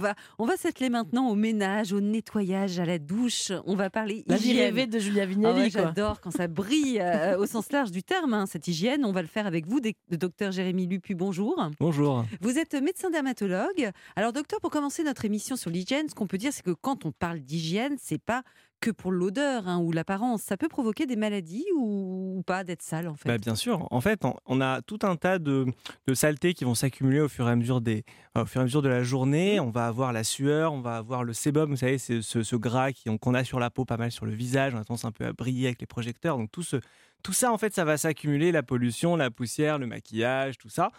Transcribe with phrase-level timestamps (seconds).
[0.00, 3.52] va, on va s'atteler maintenant au ménage, au nettoyage, à la douche.
[3.66, 4.64] On va parler La vie hygiène.
[4.74, 5.60] rêvée de Julia Ah Vignali.
[5.60, 5.82] ouais, quoi.
[5.84, 9.04] J'adore quand ça brille euh, au sens large du terme, hein, cette hygiène.
[9.04, 11.14] On va le faire avec vous, docteur Jérémy Lupu.
[11.14, 11.70] Bonjour.
[11.78, 12.24] Bonjour.
[12.40, 13.90] Vous êtes médecin dermatologue.
[14.16, 17.04] Alors, docteur, pour commencer notre émission sur l'hygiène, ce qu'on peut dire, c'est que quand
[17.06, 18.42] on parle d'hygiène, c'est pas
[18.80, 20.42] que pour l'odeur hein, ou l'apparence.
[20.42, 23.28] Ça peut provoquer des maladies ou, pas d'être sale, en fait.
[23.28, 23.86] Bah, bien sûr.
[23.90, 25.66] En fait, on- a tout un tas de,
[26.12, 27.80] saletés qui vont s'accumuler au fur et à mesure
[28.34, 29.60] au fur et à mesure de la journée.
[29.60, 32.90] On va avoir la sueur, on va avoir le sébum, vous savez, c'est ce, gras
[33.20, 34.74] qu'on a sur la peau, pas mal sur le visage.
[34.74, 36.36] On a tendance un peu à briller avec les projecteurs.
[36.36, 36.76] Donc tout ce,
[37.22, 40.90] tout ça, en fait, ça va s'accumuler, la pollution, la poussière, le maquillage, tout ça.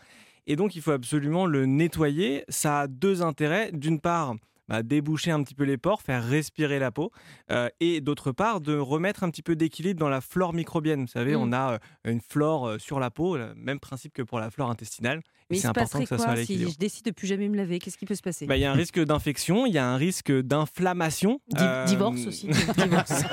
[0.48, 2.44] Et donc, il faut absolument le nettoyer.
[2.50, 3.72] Ça a deux intérêts.
[3.72, 4.36] D'une part,
[4.72, 7.12] bah, déboucher un petit peu les pores, faire respirer la peau,
[7.52, 11.02] euh, et d'autre part, de remettre un petit peu d'équilibre dans la flore microbienne.
[11.02, 11.42] Vous savez, Mm.
[11.42, 14.50] on a euh, une flore euh, sur la peau, le même principe que pour la
[14.50, 15.22] flore intestinale.
[15.50, 16.72] Mais c'est important que ça soit à quoi si l'équilibre.
[16.72, 17.80] je décide de plus jamais me laver?
[17.80, 18.46] Qu'est-ce qui peut se passer?
[18.48, 21.42] Bah, Il y a un risque d'infection, il y a un risque d'inflammation.
[21.50, 22.48] Di- Euh, Divorce aussi.
[22.78, 23.24] Divorce.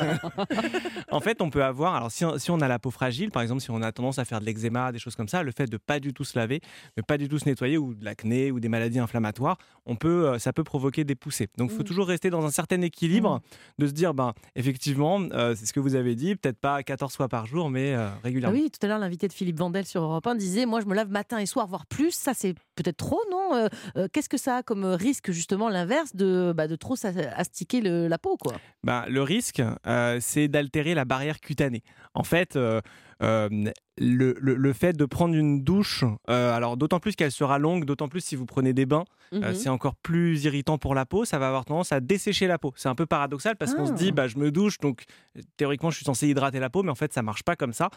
[1.12, 3.42] en fait, on peut avoir, alors si on, si on a la peau fragile, par
[3.42, 5.66] exemple, si on a tendance à faire de l'eczéma, des choses comme ça, le fait
[5.66, 6.60] de pas du tout se laver,
[6.96, 10.38] de pas du tout se nettoyer ou de l'acné ou des maladies inflammatoires, on peut,
[10.40, 11.27] ça peut provoquer des poussées.
[11.56, 11.86] Donc, il faut Mm.
[11.86, 13.40] toujours rester dans un certain équilibre,
[13.78, 17.14] de se dire, ben, effectivement, euh, c'est ce que vous avez dit, peut-être pas 14
[17.16, 18.56] fois par jour, mais euh, régulièrement.
[18.58, 20.94] oui, tout à l'heure, l'invité de Philippe Vandel sur Europe 1 disait Moi, je me
[20.94, 22.10] lave matin et soir, voire plus.
[22.12, 26.52] Ça, c'est peut-être trop, non Euh, Qu'est-ce que ça a comme risque, justement, l'inverse de,
[26.54, 26.94] bah, de trop
[27.36, 28.54] astiquer le- la peau, quoi?
[28.84, 29.62] Ben, le risque,
[30.20, 31.82] c'est d'altérer la barrière cutanée.
[32.14, 32.58] En fait,
[33.20, 33.72] le,
[34.40, 38.08] le- le fait de prendre une douche, euh, alors d'autant plus qu'elle sera longue, d'autant
[38.08, 39.54] plus si vous prenez des bains, euh, Mhm.
[39.54, 42.72] c'est encore plus irritant pour la peau, ça va avoir tendance à dessécher la peau.
[42.76, 43.96] C'est un peu paradoxal parce qu'on se Ah.
[43.96, 45.02] dit, bah, je me douche, donc
[45.36, 47.72] euh, théoriquement je suis censé hydrater la peau, mais en fait ça marche pas comme
[47.72, 47.90] ça.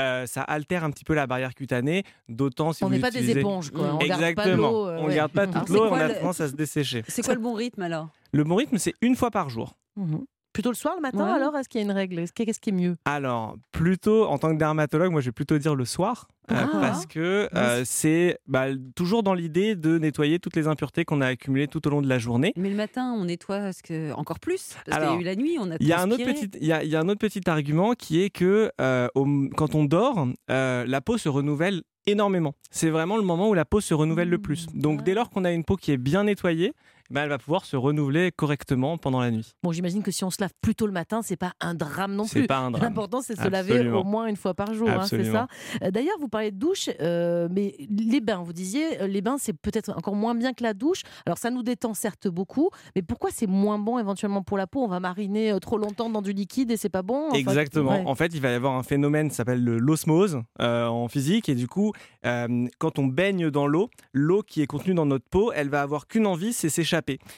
[0.00, 3.30] Euh, ça altère un petit peu la barrière cutanée, d'autant si On n'est pas des
[3.30, 3.94] éponges, quoi.
[3.94, 4.12] On garde pas de
[4.50, 4.70] Exactement.
[4.70, 4.86] l'eau.
[4.88, 5.14] euh, on ouais.
[5.14, 7.02] garde pas toute l'eau, on a le- tendance à se dessécher.
[7.08, 8.08] C'est quoi le bon rythme alors?
[8.32, 9.74] Le bon rythme, c'est une fois par jour.
[9.96, 10.24] Mhm.
[10.56, 11.32] Plutôt le soir, le matin, Ouais.
[11.32, 12.24] alors Est-ce qu'il y a une règle?
[12.34, 12.96] Qu'est-ce qui est mieux?
[13.04, 16.28] Alors, plutôt en tant que dermatologue, moi je vais plutôt dire le soir.
[16.50, 16.68] euh, Ah.
[16.80, 21.26] parce que euh, c'est bah, toujours dans l'idée de nettoyer toutes les impuretés qu'on a
[21.26, 22.52] accumulées tout au long de la journée.
[22.56, 24.12] Mais le matin, on nettoie ce que...
[24.14, 24.76] encore plus.
[24.86, 26.46] Parce qu'il y a eu la nuit, on a Il y, a un autre transpiré.
[26.48, 29.08] petit, il, y a, il y a un autre petit argument qui est que euh,
[29.14, 32.54] au- quand on dort, euh, la peau se renouvelle énormément.
[32.70, 34.68] C'est vraiment le moment où la peau se renouvelle le plus.
[34.72, 36.72] Donc dès lors qu'on a une peau qui est bien nettoyée,
[37.10, 39.52] ben, elle va pouvoir se renouveler correctement pendant la nuit.
[39.62, 42.14] Bon, j'imagine que si on se lave plus tôt le matin, c'est pas un drame
[42.14, 42.46] non plus.
[42.46, 42.82] pas un drame.
[42.84, 45.46] L'important, c'est de se laver au moins une fois par jour, hein, c'est ça?
[45.80, 45.90] Absolument.
[45.92, 49.52] D'ailleurs, vous parlez de douche, euh, mais les bains, vous disiez, euh, les bains, c'est
[49.52, 51.02] peut-être encore moins bien que la douche.
[51.26, 54.82] Alors, ça nous détend certes beaucoup, mais pourquoi c'est moins bon éventuellement pour la peau?
[54.82, 57.90] On va mariner euh, trop longtemps dans du liquide et c'est pas bon Exactement.
[57.92, 58.02] ouais.
[58.06, 61.48] En fait, il va y avoir un phénomène qui s'appelle le- l'osmose euh, en physique.
[61.48, 61.92] Et du coup,
[62.24, 65.82] euh, quand on baigne dans l'eau, l'eau qui est contenue dans notre peau, elle va
[65.82, 66.95] avoir qu'une envie, c'est s'échapper.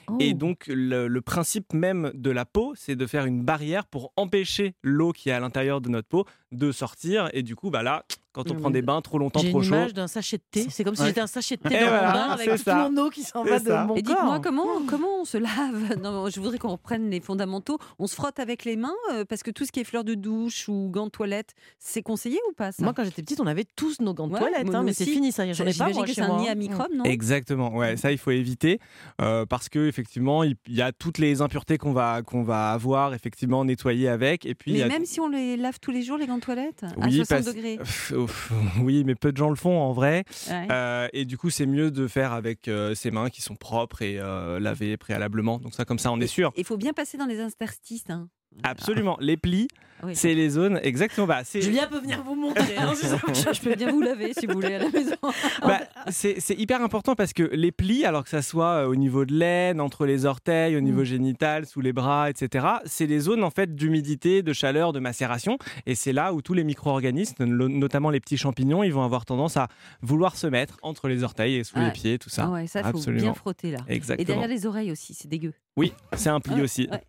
[0.09, 0.17] Oh.
[0.21, 4.13] Et donc, le, le principe même de la peau, c'est de faire une barrière pour
[4.17, 7.29] empêcher l'eau qui est à l'intérieur de notre peau de sortir.
[7.33, 9.65] Et du coup, bah là, quand on prend des bains trop longtemps, J'ai trop une
[9.69, 10.67] chauds, image d'un sachet de thé.
[10.71, 11.09] C'est comme si Ouais.
[11.09, 13.11] j'étais un sachet de thé Et dans voilà, mon bain avec c'est toute mon eau
[13.11, 13.85] qui s'en va de ça.
[13.85, 14.41] mon Et dites-moi corps.
[14.43, 15.99] comment, comment on se lave?
[16.03, 17.79] Non, Je voudrais qu'on reprenne les fondamentaux.
[17.99, 20.15] On se frotte avec les mains euh, parce que tout ce qui est fleurs de
[20.15, 22.83] douche ou gants de toilette, c'est conseillé ou pas ça?
[22.85, 25.05] Moi, quand j'étais petite, on avait tous nos gants de Ouais, toilette, hein, mais c'est
[25.05, 25.51] fini ça.
[25.53, 27.05] J'en ai pas que c'est un nid à microbes, non?
[27.05, 28.79] Exactement, ouais, ça il faut éviter
[29.21, 33.15] euh, parce que effectivement il y a toutes les impuretés qu'on va qu'on va avoir
[33.15, 36.19] effectivement nettoyées avec et puis Mais a même si on les lave tous les jours,
[36.19, 37.79] les gants de toilette À Oui, 60 parce- degrés
[38.19, 40.25] ouf, oui, mais peu de gens le font en vrai.
[40.51, 40.67] Ouais.
[40.71, 44.03] Euh, et du coup, c'est mieux de faire avec euh, ses mains qui sont propres
[44.03, 45.59] et euh, lavées préalablement.
[45.59, 46.53] Donc ça, comme ça, on est sûr.
[46.57, 48.05] Il faut bien passer dans les interstices.
[48.11, 48.29] hein.
[48.63, 49.17] Absolument.
[49.21, 49.69] Les plis,
[50.03, 50.17] Oui.
[50.17, 51.27] c'est les zones exactement.
[51.29, 52.77] Bah, c'est Julien peut venir vous montrer.
[52.77, 52.93] hein.
[52.95, 55.15] Je peux bien vous laver si vous voulez à la maison.
[55.63, 58.97] bah, c'est c'est hyper important parce que les plis, alors que ça soit euh, au
[58.97, 61.05] niveau de l'aine, entre les orteils, au niveau Mm.
[61.05, 65.57] génital, sous les bras, etc., c'est les zones en fait d'humidité, de chaleur, de macération.
[65.87, 69.57] Et c'est là où tous les micro-organismes, notamment les petits champignons, ils vont avoir tendance
[69.57, 69.69] à
[70.03, 71.93] vouloir se mettre entre les orteils et sous Ah les ouais.
[71.93, 72.45] pieds, tout ça.
[72.47, 73.23] Ah ouais, ça, faut Absolument.
[73.23, 73.79] bien frotter là.
[73.89, 74.27] Et Exactement.
[74.27, 75.53] derrière les oreilles aussi, c'est dégueu.
[75.79, 76.89] Oui, c'est un pli Ouais, aussi.
[76.91, 77.05] ouais.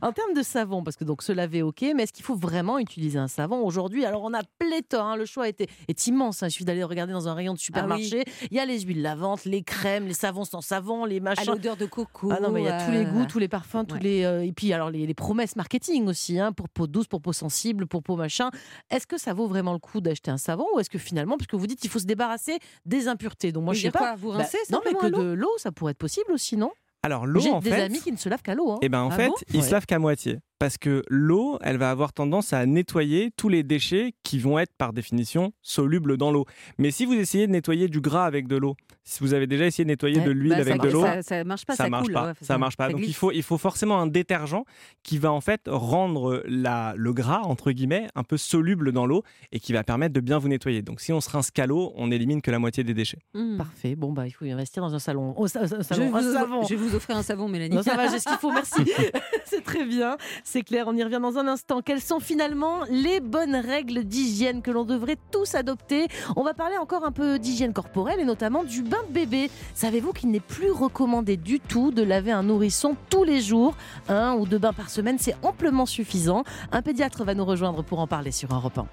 [0.00, 2.78] En termes de savon, parce que donc se laver, ok, mais est-ce qu'il faut vraiment
[2.78, 4.04] utiliser un savon aujourd'hui?
[4.04, 6.42] Alors on a pléthore, hein, le choix était, est immense.
[6.42, 8.22] hein, il suffit d'aller regarder dans un rayon de supermarché.
[8.50, 11.46] Il y a les huiles lavantes, les crèmes, les savons sans savon, les À machins.
[11.50, 12.30] l'odeur de coco.
[12.30, 14.00] Ah non, mais il y a tous les euh, goûts, tous les parfums, tous ouais.
[14.02, 17.20] les euh, et puis alors les, les promesses marketing aussi, hein, pour peau douce, pour
[17.22, 18.50] peau sensible, pour peau machin.
[18.90, 21.48] Est-ce que ça vaut vraiment le coup d'acheter un savon ou est-ce que finalement, parce
[21.48, 23.98] que vous dites qu'il faut se débarrasser des impuretés, donc moi Mais je sais pas.
[23.98, 26.56] quoi, vous bah, rincez non mais que à de l'eau, ça pourrait être possible aussi,
[26.56, 26.70] non?
[27.04, 28.72] Alors l'eau, J'ai en des fait, amis qui ne se lavent qu'à l'eau.
[28.72, 28.78] hein.
[28.80, 29.34] eh ben en Ah fait, bon?
[29.52, 29.66] ils Ouais.
[29.66, 30.38] se lavent qu'à moitié.
[30.58, 34.72] Parce que l'eau, elle va avoir tendance à nettoyer tous les déchets qui vont être
[34.76, 36.44] par définition solubles dans l'eau.
[36.78, 39.66] Mais si vous essayez de nettoyer du gras avec de l'eau, si vous avez déjà
[39.66, 41.84] essayé de nettoyer de l'huile Bah, avec ça, de l'eau, ça, ça marche pas, ça
[41.84, 42.26] ça, marche coule, pas.
[42.28, 42.86] ouais, ça marche pas.
[42.86, 44.64] ça Donc il faut, il faut forcément un détergent
[45.02, 49.22] qui va en fait rendre la, le gras entre guillemets un peu soluble dans l'eau
[49.52, 50.80] et qui va permettre de bien vous nettoyer.
[50.82, 53.18] Donc si on se rince qu'à l'eau, on élimine que la moitié des déchets.
[53.34, 53.58] Mmh.
[53.58, 53.94] Parfait.
[53.96, 55.34] Bon, bah, il faut investir dans un salon.
[55.36, 56.62] Oh, Je vais, vous, un savon.
[56.62, 57.74] je vais vous offrir un savon, Mélanie.
[57.76, 58.84] Non, ça va, j'ai ce qu'il faut, merci.
[59.44, 61.80] c'est très bien, c'est clair, on y revient dans un instant.
[61.80, 66.06] Quelles sont finalement les bonnes règles d'hygiène que l'on devrait tous adopter
[66.36, 69.50] On va parler encore un peu d'hygiène corporelle et notamment du bain de bébé.
[69.74, 73.74] Savez-vous qu'il n'est plus recommandé du tout de laver un nourrisson tous les jours
[74.08, 76.44] Un ou deux bains par semaine, c'est amplement suffisant.
[76.72, 78.86] Un pédiatre va nous rejoindre pour en parler sur un repas.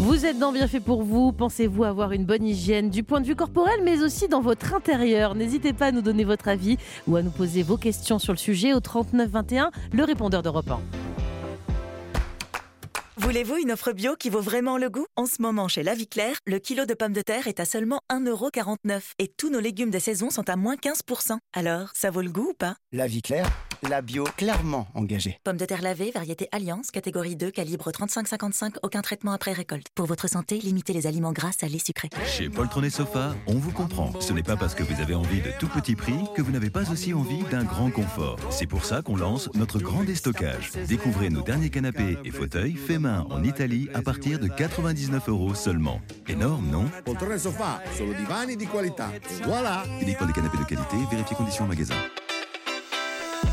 [0.00, 1.32] Vous êtes dans Bien fait pour vous.
[1.32, 5.34] Pensez-vous avoir une bonne hygiène du point de vue corporel, mais aussi dans votre intérieur?
[5.34, 6.78] N'hésitez pas à nous donner votre avis
[7.08, 10.70] ou à nous poser vos questions sur le sujet au 39 21, le répondeur d'Europe
[10.70, 10.80] 1.
[13.16, 15.06] Voulez-vous une offre bio qui vaut vraiment le goût?
[15.16, 17.64] En ce moment, chez La Vie Claire, le kilo de pommes de terre est à
[17.64, 21.38] seulement 1,49€ et tous nos légumes de saison sont à moins 15%.
[21.52, 22.76] Alors, ça vaut le goût ou pas?
[22.92, 23.50] La vie claire,
[23.82, 25.38] la bio clairement engagée.
[25.44, 29.86] Pommes de terre lavées, variété Alliance, catégorie 2, calibre 35-55, aucun traitement après récolte.
[29.94, 32.10] Pour votre santé, limitez les aliments gras, salés, sucrés.
[32.26, 34.12] Chez Poltron Sofa, on vous comprend.
[34.20, 36.70] Ce n'est pas parce que vous avez envie de tout petit prix que vous n'avez
[36.70, 38.38] pas aussi envie d'un grand confort.
[38.50, 40.72] C'est pour ça qu'on lance notre grand déstockage.
[40.86, 45.54] Découvrez nos derniers canapés et fauteuils faits main en Italie à partir de 99 euros
[45.54, 46.00] seulement.
[46.28, 46.84] Énorme, non?
[47.04, 49.10] Poltrone sofà, solo divani di qualità.
[49.44, 49.84] Voilà!
[50.00, 51.94] Uniquement des canapés de qualité, vérifiez conditions en magasin.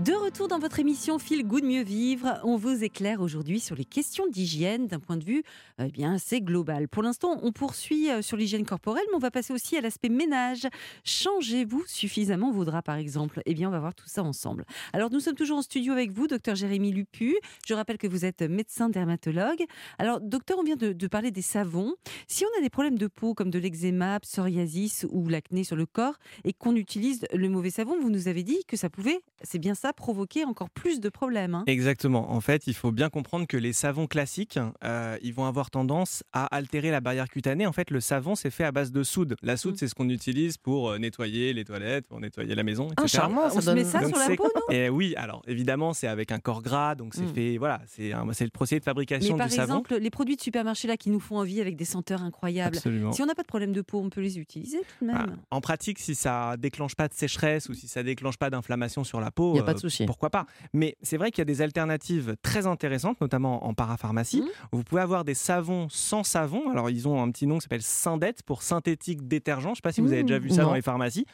[0.00, 3.84] De retour dans votre émission Feel Good Mieux Vivre, on vous éclaire aujourd'hui sur les
[3.84, 5.44] questions d'hygiène d'un point de vue
[5.78, 6.88] eh bien assez global.
[6.88, 10.08] Pour l'instant, on poursuit euh, sur l'hygiène corporelle, mais on va passer aussi à l'aspect
[10.08, 10.66] ménage.
[11.04, 13.40] Changez-vous suffisamment vos draps, par exemple?
[13.46, 14.64] Eh bien, on va voir tout ça ensemble.
[14.92, 17.36] Alors, nous sommes toujours en studio avec vous, docteur Jérémy Lupu.
[17.64, 19.64] Je rappelle que vous êtes médecin dermatologue.
[20.00, 21.94] Alors, docteur, on vient de, de parler des savons.
[22.26, 25.86] Si on a des problèmes de peau comme de l'eczéma, psoriasis ou l'acné sur le
[25.86, 29.60] corps et qu'on utilise le mauvais savon, vous nous avez dit que ça pouvait, c'est
[29.60, 31.54] bien ça, provoquer encore plus de problèmes.
[31.54, 31.64] hein.
[31.66, 32.32] Exactement.
[32.32, 36.22] En fait, il faut bien comprendre que les savons classiques, euh, ils vont avoir tendance
[36.32, 37.66] à altérer la barrière cutanée.
[37.66, 39.36] En fait, le savon, c'est fait à base de soude.
[39.42, 39.76] La soude, Mm.
[39.78, 43.02] c'est ce qu'on utilise pour euh, nettoyer les toilettes, pour nettoyer la maison, etc.
[43.02, 43.74] Ah, charmant, on ça se donne.
[43.76, 44.62] met ça Donc sur la peau, non?
[44.74, 47.34] Et oui, alors évidemment, c'est avec un corps gras, donc c'est Mm.
[47.34, 48.10] fait, voilà, c'est
[48.44, 49.74] le procédé de fabrication Mais par du savon.
[49.80, 52.76] exemple, les produits de supermarché là qui nous font envie avec des senteurs incroyables.
[52.76, 53.12] Absolument.
[53.12, 55.36] Si on n'a pas de problème de peau, on peut les utiliser tout de même.
[55.40, 59.04] Ah, en pratique, si ça déclenche pas de sécheresse ou si ça déclenche pas d'inflammation
[59.04, 60.06] sur la peau, Y a pas de euh, souci.
[60.06, 64.40] pourquoi pas Mais c'est vrai qu'il y a des alternatives très intéressantes, notamment en parapharmacie.
[64.42, 64.48] Mhm.
[64.72, 66.70] Vous pouvez avoir des savons sans savon.
[66.70, 69.64] Alors, ils ont un petit nom qui s'appelle Syndette pour synthétique détergent.
[69.64, 70.26] Je ne sais pas si vous avez Mhm.
[70.28, 70.68] déjà vu ça Non.
[70.68, 71.26] dans les pharmacies.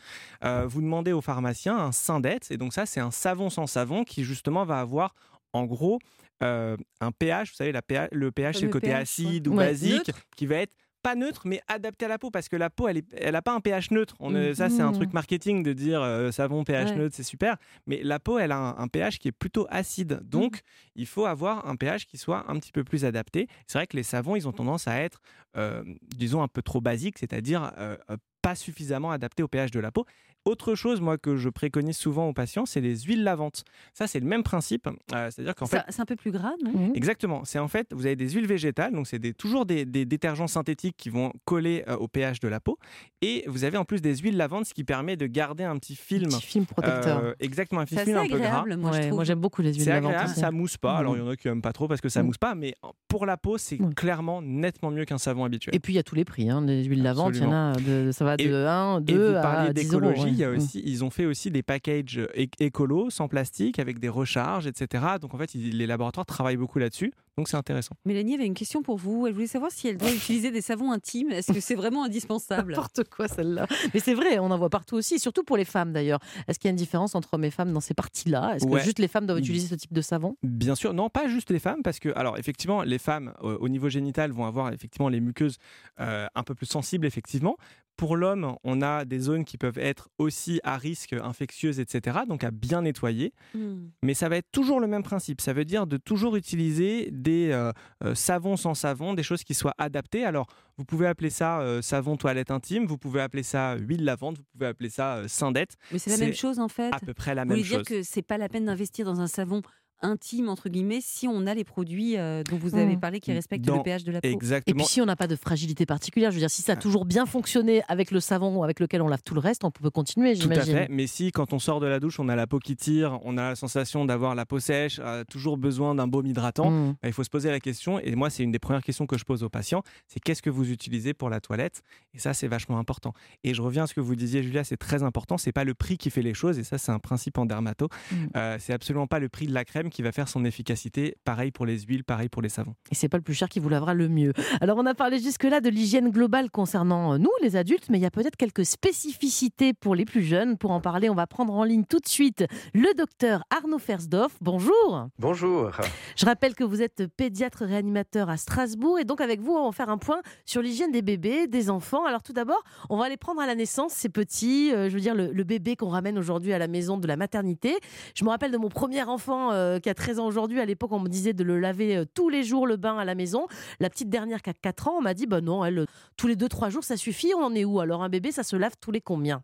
[0.45, 2.51] Euh, vous demandez au pharmacien un Syndette.
[2.51, 5.15] Et donc, ça, c'est un savon sans savon qui, justement, va avoir,
[5.53, 5.99] en gros,
[6.43, 7.51] euh, un pH.
[7.51, 9.55] Vous savez, la pH, le pH, c'est Le le côté pH, acide ouais.
[9.55, 10.21] ou Ouais, basique neutre.
[10.37, 12.97] qui va être pas neutre, mais adapté à la peau, parce que la peau, elle
[12.99, 14.15] n'a elle pas un pH neutre.
[14.21, 14.95] On, Ça, c'est un Mhm.
[14.95, 16.97] truc marketing de dire euh, savon pH Ouais.
[16.97, 17.57] neutre, c'est super.
[17.87, 20.21] Mais la peau, elle a un, un pH qui est plutôt acide.
[20.25, 20.61] Donc,
[20.95, 23.49] il faut avoir un pH qui soit un petit peu plus adapté.
[23.67, 25.21] C'est vrai que les savons, ils ont tendance à être,
[25.57, 25.83] euh,
[26.17, 27.97] disons, un peu trop basiques, c'est-à-dire euh,
[28.43, 30.07] pas suffisamment adaptés au pH de la peau.
[30.47, 33.63] Autre chose, moi, que je préconise souvent aux patients, c'est les huiles lavantes.
[33.93, 34.87] Ça, c'est le même principe.
[35.15, 36.93] Euh, c'est-à-dire qu'en fait, C'est un peu plus gras, non Mhm.
[36.95, 37.45] Exactement.
[37.45, 40.47] C'est en fait, vous avez des huiles végétales, donc c'est des- toujours des, des détergents
[40.47, 42.79] synthétiques qui vont coller euh, au pH de la peau.
[43.23, 45.95] Et vous avez en plus des huiles lavantes, ce qui permet de garder un petit
[45.95, 46.31] film.
[46.31, 47.19] Petit film protecteur.
[47.23, 48.61] euh, exactement, un petit film un peu gras.
[48.63, 50.41] agréable, moi Ouais, j'aime beaucoup les huiles lavantes agréable, aussi.
[50.41, 50.97] ça mousse pas.
[50.97, 52.27] Alors il y en a qui n'aiment pas trop parce que ça Mm.
[52.27, 52.75] mousse pas, mais
[53.09, 53.95] pour la peau, c'est Mm.
[53.95, 55.75] clairement nettement mieux qu'un savon habituel.
[55.75, 57.53] Et puis il y a tous les prix, hein, les huiles lavantes, il y en
[57.53, 60.01] a de, ça va de Et- 1, Et 2 vous à parliez 10 euros.
[60.01, 60.30] d'écologie, ouais.
[60.31, 60.57] Il y a Mm.
[60.57, 65.05] aussi, ils ont fait aussi des packages é- écolos, sans plastique, avec des recharges, etc.
[65.21, 67.13] Donc en fait, ils- les laboratoires travaillent beaucoup là-dessus.
[67.37, 67.95] Donc c'est intéressant.
[68.05, 69.27] Mélanie avait une question pour vous.
[69.27, 70.11] Elle voulait savoir si elle doit
[70.43, 71.31] utiliser des savons intimes.
[71.31, 72.73] Est-ce que c'est vraiment indispensable?
[72.73, 73.67] N'importe quoi celle-là.
[73.95, 76.21] Mais c'est vrai, on en voit partout aussi, surtout pour les femmes d'ailleurs.
[76.49, 78.57] Est-ce qu'il y a une différence entre hommes et femmes dans ces parties-là?
[78.57, 78.81] Est-ce Ouais.
[78.81, 80.37] que juste les femmes doivent utiliser ce type de savon?
[80.43, 83.69] Bien sûr, non, pas juste les femmes, parce que, alors, effectivement, les femmes, euh, au
[83.69, 85.57] niveau génital, vont avoir effectivement les muqueuses
[86.01, 87.57] euh, un peu plus sensibles, effectivement.
[88.01, 92.45] Pour l'homme, on a des zones qui peuvent être aussi à risque infectieuses, etc., donc
[92.45, 93.35] à bien nettoyer.
[93.53, 93.89] Hmm.
[94.03, 95.43] Mais ça va être toujours le même principe.
[95.43, 99.53] Ça veut dire de toujours utiliser des euh, euh, savons sans savon, des choses qui
[99.53, 100.25] soient adaptées.
[100.25, 100.47] Alors,
[100.79, 104.45] vous pouvez appeler ça euh, savon toilette intime, vous pouvez appeler ça huile lavante, vous
[104.55, 105.77] pouvez appeler ça syndette.
[105.93, 106.95] Mais c'est la même chose en fait.
[106.95, 107.87] À peu près la Vous même voulez dire chose.
[107.87, 109.61] que c'est pas la peine d'investir dans un savon
[110.03, 113.01] intime entre guillemets si on a les produits euh, dont vous avez Mmh.
[113.01, 114.29] parlé qui respectent Dans- le pH de la peau.
[114.29, 114.77] Et Exactement.
[114.77, 117.05] puis si on n'a pas de fragilité particulière, je veux dire, si ça a toujours
[117.05, 120.35] bien fonctionné avec le savon avec lequel on lave tout le reste, on peut continuer,
[120.35, 120.75] Tout à j'imagine.
[120.75, 120.87] fait.
[120.91, 123.37] Mais si, quand on sort de la douche, on a la peau qui tire, on
[123.39, 126.97] a la sensation d'avoir la peau sèche, euh, toujours besoin d'un baume hydratant, Mmh.
[127.03, 127.99] bah, il faut se poser la question.
[128.01, 130.51] Et moi, c'est une des premières questions que je pose aux patients c'est qu'est-ce que
[130.51, 131.83] vous utilisez pour la toilette?
[132.15, 133.13] Et ça, c'est vachement important.
[133.45, 135.37] Et je reviens à ce que vous disiez, Julia, c'est très important.
[135.39, 136.59] C'est pas le prix qui fait les choses.
[136.59, 137.89] Et ça, c'est un principe en dermato.
[138.11, 138.15] Mm.
[138.37, 141.17] Euh, c'est absolument pas le prix de la crème qui va faire son efficacité.
[141.25, 142.75] Pareil pour les huiles, pareil pour les savons.
[142.91, 144.33] Et c'est pas le plus cher qui vous lavera le mieux.
[144.61, 148.03] Alors on a parlé jusque-là de l'hygiène globale concernant euh, nous, les adultes, mais il
[148.03, 150.57] y a peut-être quelques spécificités pour les plus jeunes.
[150.57, 152.45] Pour en parler, on va prendre en ligne tout de suite
[152.75, 154.37] le docteur Arnaud Fersdorf.
[154.41, 155.09] Bonjour.
[155.19, 155.71] Bonjour.
[156.17, 159.73] Je rappelle que vous êtes pédiatre réanimateur à Strasbourg et donc avec vous, on va
[159.73, 162.05] faire un point sur l'hygiène des bébés, des enfants.
[162.05, 165.01] Alors tout d'abord, on va les prendre à la naissance, ces petits, euh, je veux
[165.01, 167.77] dire le, le bébé qu'on ramène aujourd'hui à la maison de la maternité.
[168.15, 170.61] Je me rappelle de mon premier enfant euh, qui a 13 ans aujourd'hui.
[170.61, 173.05] À l'époque, on me disait de le laver euh, tous les jours le bain à
[173.05, 173.47] la maison.
[173.81, 175.85] La petite dernière qui a 4 ans, on m'a dit bah non, euh,
[176.17, 177.33] tous les 2-3 jours, ça suffit.
[177.37, 177.81] On en est où?
[177.81, 179.43] Alors un bébé, ça se lave tous les combien?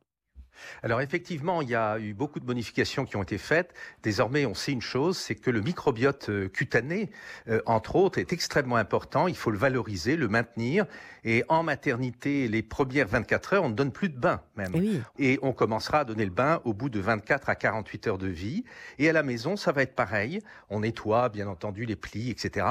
[0.83, 3.73] Alors effectivement, il y a eu beaucoup de modifications qui ont été faites.
[4.03, 7.11] Désormais, on sait une chose, c'est que le microbiote euh, cutané,
[7.49, 9.29] euh, entre autres, est extrêmement important.
[9.29, 10.87] Il faut le valoriser, le maintenir.
[11.25, 14.75] Et en maternité, les premières 24 heures, on ne donne plus de bain même.
[14.75, 15.01] Oui.
[15.19, 18.29] Et on commencera à donner le bain au bout de 24 à 48 heures de
[18.29, 18.65] vie.
[18.99, 20.41] Et à la maison, ça va être pareil.
[20.71, 22.67] On nettoie, bien entendu, les plis, etc.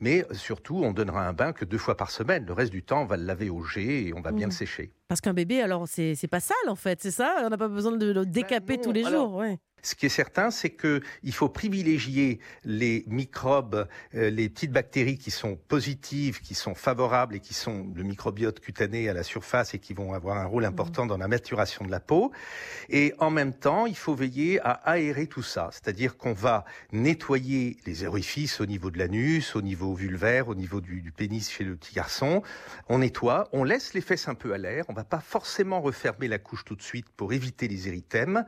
[0.00, 2.44] Mais surtout, on donnera un bain que deux fois par semaine.
[2.46, 4.52] Le reste du temps, on va le laver au jet et on va bien Mhm.
[4.52, 4.92] le sécher.
[5.08, 7.34] Parce qu'un bébé, alors c'est c'est pas sale en fait, c'est ça?
[7.42, 9.36] On n'a pas besoin de le décaper non, tous les alors, jours.
[9.36, 9.58] Ouais.
[9.82, 15.18] Ce qui est certain, c'est que il faut privilégier les microbes, euh, les petites bactéries
[15.18, 19.74] qui sont positives, qui sont favorables et qui sont le microbiote cutané à la surface
[19.74, 22.32] et qui vont avoir un rôle important dans la maturation de la peau.
[22.88, 27.76] Et en même temps, il faut veiller à aérer tout ça, c'est-à-dire qu'on va nettoyer
[27.86, 31.64] les orifices au niveau de l'anus, au niveau vulvaire, au niveau du, du pénis chez
[31.64, 32.42] le petit garçon.
[32.88, 34.84] On nettoie, on laisse les fesses un peu à l'air.
[34.88, 38.44] On va pas forcément refermer la couche tout de suite pour éviter les érythèmes.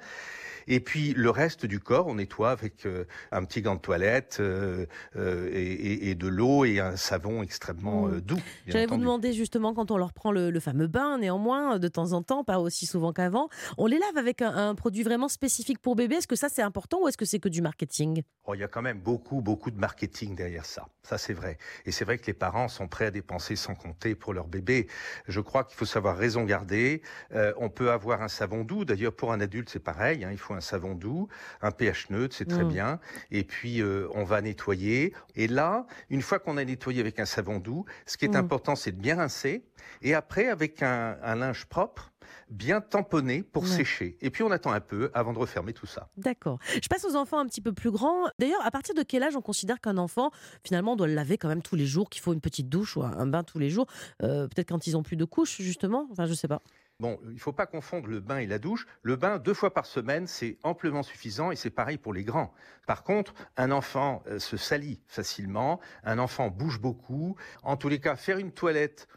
[0.69, 4.38] Et puis le reste du corps, on nettoie avec euh, un petit gant de toilette
[4.40, 4.87] euh,
[5.17, 8.21] euh, et, de l'eau et un savon extrêmement Mm.
[8.21, 8.40] doux.
[8.67, 12.12] J'allais vous demander justement quand on leur prend le, le fameux bain, néanmoins, de temps
[12.12, 13.49] en temps, pas aussi souvent qu'avant,
[13.79, 16.17] on les lave avec un, un produit vraiment spécifique pour bébé.
[16.17, 18.23] Est-ce que ça c'est important ou est-ce que c'est que du marketing?
[18.45, 20.88] Oh, il y a quand même beaucoup, beaucoup de marketing derrière ça.
[21.02, 21.59] Ça, c'est vrai.
[21.87, 24.88] Et c'est vrai que les parents sont prêts à dépenser sans compter pour leur bébé.
[25.29, 27.02] Je crois qu'il faut savoir raison garder.
[27.35, 28.85] Euh, on peut avoir un savon doux.
[28.85, 30.25] D'ailleurs, pour un adulte, c'est pareil.
[30.25, 30.31] hein.
[30.33, 31.28] Il faut un savon doux,
[31.62, 32.69] un pH neutre, c'est très Mm.
[32.69, 33.00] bien.
[33.30, 35.14] Et puis, euh, on va nettoyer.
[35.35, 38.37] Et là, une fois qu'on a nettoyé avec un savon doux, ce qui est Mm.
[38.38, 39.64] important, c'est de bien rincer.
[40.02, 42.12] Et après, avec un, un linge propre,
[42.49, 43.69] bien tamponné pour Ouais.
[43.69, 44.16] sécher.
[44.21, 46.09] Et puis, on attend un peu avant de refermer tout ça.
[46.16, 46.59] D'accord.
[46.83, 48.28] Je passe aux enfants un petit peu plus grands.
[48.38, 50.30] D'ailleurs, à partir de quel âge on considère qu'un enfant,
[50.64, 53.02] finalement, doit le laver quand même tous les jours, qu'il faut une petite douche ou
[53.02, 53.87] un, un bain tous les jours
[54.23, 56.09] Euh, Peut-être quand ils ont plus de couches, justement?
[56.12, 56.61] Enfin, je sais pas.
[57.00, 58.87] Bon, il faut pas confondre le bain et la douche.
[59.02, 62.52] Le bain, deux fois par semaine, c'est amplement suffisant et c'est pareil pour les grands.
[62.87, 67.37] Par contre, un enfant euh, se salit facilement, un enfant bouge beaucoup.
[67.62, 69.09] En tous les cas, faire une toilette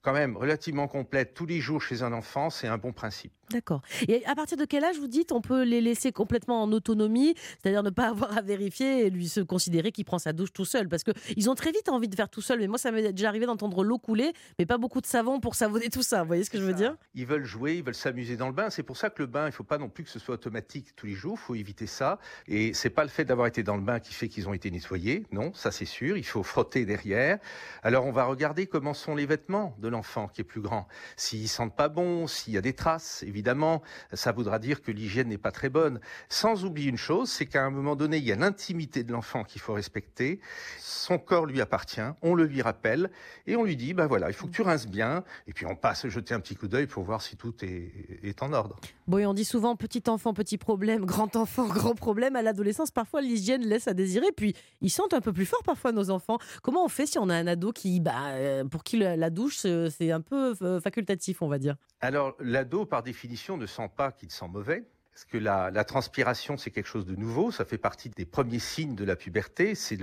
[0.00, 3.32] quand même relativement complète tous les jours chez un enfant, c'est un bon principe.
[3.50, 3.82] D'accord.
[4.08, 7.34] Et à partir de quel âge vous dites on peut les laisser complètement en autonomie,
[7.62, 10.64] c'est-à-dire ne pas avoir à vérifier et lui se considérer qu'il prend sa douche tout
[10.64, 10.88] seul?
[10.88, 12.58] Parce que ils ont très vite envie de faire tout seul.
[12.58, 15.54] Mais moi, ça m'est déjà arrivé d'entendre l'eau couler, mais pas beaucoup de savon pour
[15.54, 16.22] savonner tout ça.
[16.22, 16.96] Vous voyez ce que je veux dire?
[17.14, 18.70] Ils veulent jouer, ils veulent s'amuser dans le bain.
[18.70, 20.96] C'est pour ça que le bain, il faut pas non plus que ce soit automatique
[20.96, 21.38] tous les jours.
[21.40, 22.18] Il faut éviter ça.
[22.48, 24.70] Et c'est pas le fait d'avoir été dans le bain qui fait qu'ils ont été
[24.70, 25.26] nettoyés.
[25.32, 26.16] Non, ça c'est sûr.
[26.16, 27.38] Il faut frotter derrière.
[27.82, 30.88] Alors on va regarder comment sont les vêtements de l'enfant qui est plus grand.
[31.16, 35.28] S'ils sentent pas bon, s'il y a des traces, évidemment, ça voudra dire que l'hygiène
[35.28, 35.98] n'est pas très bonne.
[36.28, 39.42] Sans oublier une chose, c'est qu'à un moment donné, il y a l'intimité de l'enfant
[39.42, 40.40] qu'il faut respecter.
[40.78, 42.00] Son corps lui appartient.
[42.22, 43.10] On le lui rappelle
[43.46, 45.24] et on lui dit, ben voilà, il faut que tu rinces bien.
[45.48, 48.52] Et puis on passe jeter un petit coup d'œil pour voir si tout est, en
[48.52, 48.76] ordre.
[49.06, 52.36] Bon, et on dit souvent petit enfant, petit problème, grand enfant, grand problème.
[52.36, 54.28] À l'adolescence, parfois l'hygiène laisse à désirer.
[54.36, 56.38] Puis ils sentent un peu plus fort parfois nos enfants.
[56.62, 59.30] Comment on fait si on a un ado qui, bah, euh, pour qui la la
[59.30, 61.76] douche euh, c'est un peu euh, facultatif, on va dire?
[62.04, 64.84] Alors, l'ado, par définition, ne sent pas qu'il sent mauvais.
[65.10, 67.50] Parce que la, la transpiration, c'est quelque chose de nouveau.
[67.52, 69.74] Ça fait partie des premiers signes de la puberté.
[69.76, 69.96] C'est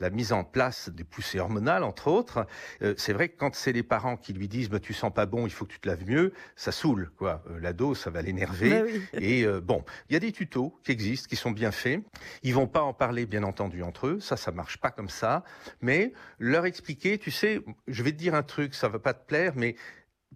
[0.00, 2.46] la mise en place des poussées hormonales, entre autres.
[2.82, 5.26] Euh, c'est vrai que quand c'est les parents qui lui disent bah, Tu sens pas
[5.26, 7.12] bon, il faut que tu te laves mieux», ça saoule.
[7.18, 7.44] quoi.
[7.50, 8.70] Euh, L'ado, ça va l'énerver.
[8.70, 9.02] Bah oui.
[9.22, 12.00] Et euh, bon, il y a des tutos qui existent, qui sont bien faits.
[12.42, 14.18] Ils vont pas en parler, bien entendu, entre eux.
[14.18, 15.44] Ça, ça marche pas comme ça.
[15.82, 19.26] Mais leur expliquer, tu sais, je vais te dire un truc, ça va pas te
[19.26, 19.76] plaire, mais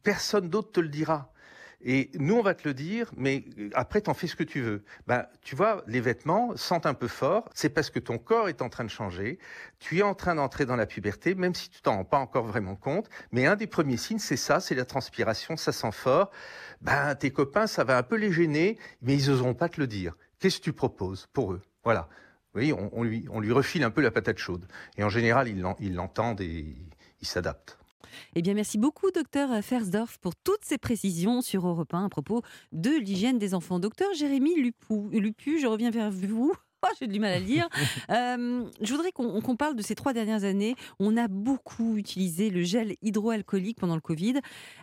[0.02, 1.32] personne d'autre te le dira.
[1.80, 4.82] Et nous, on va te le dire, mais après, t'en fais ce que tu veux.
[5.06, 7.48] Ben, tu vois, les vêtements sentent un peu fort.
[7.54, 9.38] C'est parce que ton corps est en train de changer.
[9.78, 12.46] Tu es en train d'entrer dans la puberté, même si tu t'en rends pas encore
[12.46, 13.08] vraiment compte.
[13.30, 16.32] Mais un des premiers signes, c'est ça, c'est la transpiration, ça sent fort.
[16.80, 19.86] Ben, tes copains, ça va un peu les gêner, mais ils oseront pas te le
[19.86, 20.16] dire.
[20.40, 21.62] Qu'est-ce que tu proposes pour eux?
[21.84, 22.08] Voilà.
[22.54, 24.66] Oui, on, lui, on lui refile un peu la patate chaude.
[24.96, 26.74] Et en général, ils l'entendent et
[27.20, 27.78] ils s'adaptent.
[28.34, 32.42] Eh bien, merci beaucoup, docteur Fersdorf, pour toutes ces précisions sur Europe 1 à propos
[32.72, 33.78] de l'hygiène des enfants.
[33.78, 36.54] Docteur Jérémy Lupu, je reviens vers vous.
[36.86, 37.68] Oh, j'ai du mal à lire.
[38.10, 40.76] Euh, je voudrais qu'on parle de ces trois dernières années.
[40.98, 44.34] On a beaucoup utilisé le gel hydroalcoolique pendant le Covid.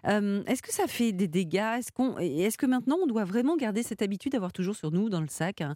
[0.07, 1.77] Euh, est-ce que ça fait des dégâts?
[1.79, 5.09] Est-ce qu'on, est-ce que maintenant on doit vraiment garder cette habitude d'avoir toujours sur nous,
[5.09, 5.73] dans le sac, un,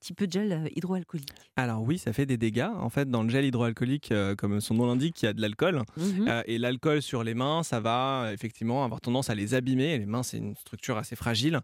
[0.00, 1.28] petit peu de gel euh, hydroalcoolique?
[1.56, 2.70] Alors oui, ça fait des dégâts.
[2.76, 5.82] En fait, dans le gel hydroalcoolique, comme son nom l'indique, il y a de l'alcool.
[5.96, 6.42] Mhm.
[6.46, 9.98] et l'alcool sur les mains, ça va effectivement avoir tendance à les abîmer.
[9.98, 11.60] Les mains, c'est une structure assez fragile.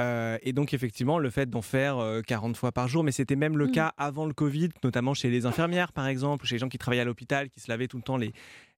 [0.00, 3.36] Euh, et donc effectivement, le fait d'en faire 40 euh, fois par jour, mais c'était
[3.36, 3.72] même le mmh.
[3.72, 7.02] cas avant le Covid, notamment chez les infirmières par exemple, chez les gens qui travaillaient
[7.02, 8.32] à l'hôpital, qui se lavaient tout le temps les,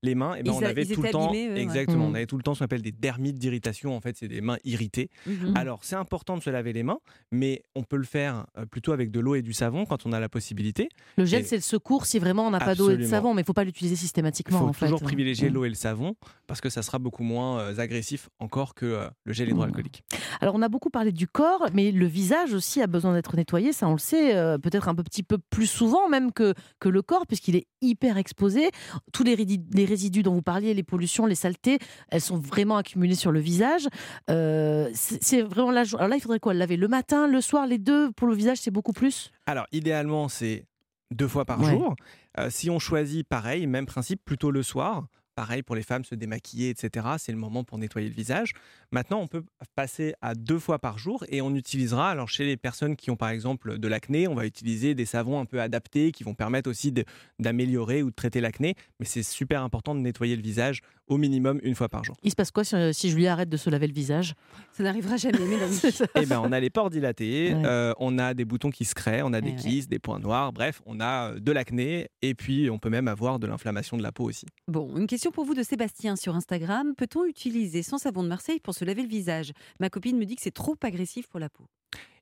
[0.05, 2.17] les mains, et ben on avait tout le temps, exactement, on mmh.
[2.17, 3.97] avait tout le temps ce qu'on appelle des dermites d'irritation.
[3.97, 5.11] En fait, c'est des mains irritées.
[5.27, 5.57] Mmh.
[5.57, 6.99] Alors, c'est important de se laver les mains,
[7.33, 10.13] mais on peut le faire euh, plutôt avec de l'eau et du savon quand on
[10.13, 10.89] a la possibilité.
[11.17, 13.43] Le gel, c'est le secours si vraiment on n'a pas d'eau et de savon, mais
[13.43, 14.69] il faut pas l'utiliser systématiquement.
[14.69, 15.53] Il faut en toujours privilégier mmh.
[15.53, 16.15] l'eau et le savon
[16.47, 20.05] parce que ça sera beaucoup moins euh, agressif encore que euh, le gel hydroalcoolique.
[20.41, 23.73] Alors, on a beaucoup parlé du corps, mais le visage aussi a besoin d'être nettoyé.
[23.73, 27.27] Ça, on le sait, peut-être un petit peu plus souvent même que, que le corps,
[27.27, 28.71] puisqu'il est hyper exposé.
[29.13, 33.15] Tous les, les résidus dont vous parliez les pollutions, les saletés, elles sont vraiment accumulées
[33.15, 33.87] sur le visage.
[34.29, 35.85] Euh, c'est vraiment là.
[35.95, 38.59] Alors là, il faudrait quoi Laver le matin, le soir, les deux pour le visage,
[38.59, 39.31] c'est beaucoup plus?
[39.47, 40.67] Alors, idéalement, c'est
[41.13, 41.95] deux fois par jour.
[42.39, 45.07] Euh, si on choisit pareil, même principe, plutôt le soir.
[45.35, 47.07] Pareil pour les femmes, se démaquiller, etc.
[47.19, 48.53] C'est le moment pour nettoyer le visage.
[48.93, 52.57] Maintenant, on peut passer à deux fois par jour et on utilisera, alors chez les
[52.57, 56.13] personnes qui ont par exemple de l'acné, on va utiliser des savons un peu adaptés
[56.13, 56.93] qui vont permettre aussi
[57.39, 58.75] d'améliorer ou de traiter l'acné.
[59.01, 62.17] Mais c'est super important de nettoyer le visage au minimum une fois par jour.
[62.23, 64.35] Il se passe quoi si, euh, je lui arrête de se laver le visage?
[64.73, 65.81] Ça n'arrivera jamais, Mélanie.
[66.15, 69.23] eh ben, on a les pores dilatés, euh, on a des boutons qui se créent,
[69.23, 72.71] on a des kisses, des points noirs, bref, on a euh, de l'acné et puis
[72.71, 74.47] on peut même avoir de l'inflammation de la peau aussi.
[74.69, 76.95] Bon, une question pour vous de Sébastien sur Instagram.
[76.97, 79.53] Peut-on utiliser son savon de Marseille pour se laver le visage?
[79.81, 81.65] Ma copine me dit que c'est trop agressif pour la peau.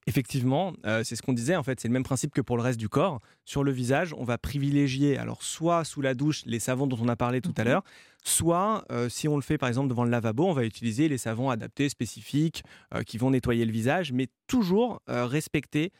[0.08, 2.62] Effectivement, euh, c'est ce qu'on disait en fait, c'est le même principe que pour le
[2.62, 3.20] reste du corps.
[3.44, 7.08] Sur le visage, on va privilégier alors soit sous la douche les savons dont on
[7.08, 7.68] a parlé tout à mhm.
[7.68, 7.84] l'heure,
[8.24, 11.18] soit euh, si on le fait par exemple devant le lavabo, on va utiliser les
[11.18, 15.92] savons adaptés spécifiques euh, qui vont nettoyer le visage, mais toujours respecter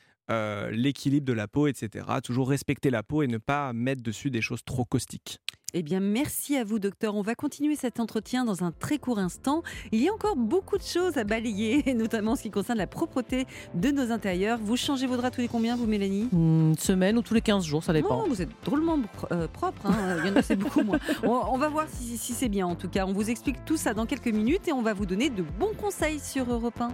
[0.70, 2.06] l'équilibre de la peau, etc.
[2.24, 5.40] Toujours respecter la peau et ne pas mettre dessus des choses trop caustiques.
[5.74, 7.14] Eh bien, merci à vous, docteur.
[7.14, 9.62] On va continuer cet entretien dans un très court instant.
[9.90, 12.86] Il y a encore beaucoup de choses à balayer, notamment en ce qui concerne la
[12.86, 14.58] propreté de nos intérieurs.
[14.62, 16.28] Vous changez vos draps tous les combien, vous, Mélanie?
[16.32, 18.18] Une semaine ou tous les 15 jours, ça dépend.
[18.18, 18.98] Non, vous êtes drôlement
[19.32, 19.86] euh, propre.
[19.86, 20.18] Hein.
[20.22, 20.98] Il y en a, c'est beaucoup moins.
[21.22, 23.06] On, va voir si, si c'est bien, en tout cas.
[23.06, 25.72] On vous explique tout ça dans quelques minutes et on va vous donner de bons
[25.80, 26.88] conseils sur Europe 1.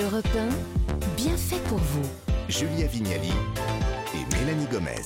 [0.00, 2.08] Europe 1, bien fait pour vous.
[2.48, 3.32] Julia Vignali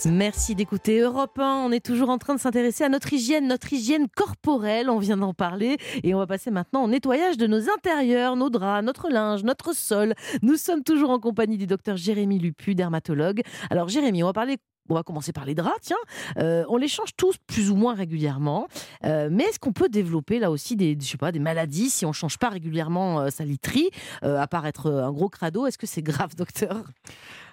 [0.07, 1.65] Merci d'écouter Europe 1.
[1.67, 4.91] On est toujours en train de s'intéresser à notre hygiène, notre hygiène corporelle.
[4.91, 5.77] On vient d'en parler.
[6.03, 9.75] Et on va passer maintenant au nettoyage de nos intérieurs, nos draps, notre linge, notre
[9.75, 10.15] sol.
[10.43, 13.43] Nous sommes toujours en compagnie du docteur Jérémy Lupu, dermatologue.
[13.71, 14.57] Alors, Jérémy, on va parler
[14.91, 15.99] on va commencer par les draps, tiens.
[16.39, 18.69] Euh, on les change tous plus ou moins régulièrement.
[19.05, 22.07] Euh, mais est-ce qu'on peut développer là aussi des, je sais pas, des maladies si
[22.07, 23.91] on ne change pas régulièrement euh, sa literie,
[24.23, 25.67] être un gros crado?
[25.67, 26.85] Est-ce que c'est grave, docteur?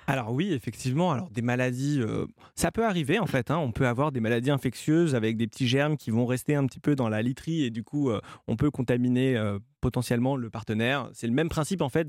[0.08, 1.12] Alors oui, effectivement.
[1.12, 3.50] Alors des maladies, euh, ça peut arriver en fait.
[3.50, 3.58] Hein.
[3.58, 6.80] On peut avoir des maladies infectieuses avec des petits germes qui vont rester un petit
[6.80, 11.10] peu dans la literie et du coup, euh, on peut contaminer euh, potentiellement le partenaire.
[11.14, 12.08] C'est le même principe en fait